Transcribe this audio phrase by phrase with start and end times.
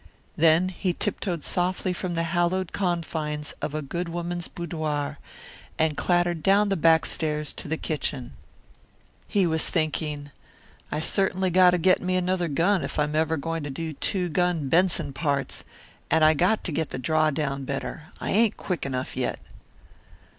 [0.35, 5.19] Then he tiptoed softly from the hallowed confines of a good woman's boudoir
[5.77, 8.33] and clattered down the back stairs to the kitchen.
[9.27, 10.31] He was thinking:
[10.91, 14.27] "I certainly got to get me another gun if I'm ever going to do Two
[14.27, 15.63] Gun Benson parts,
[16.09, 18.05] and I got to get the draw down better.
[18.19, 19.37] I ain't quick enough yet."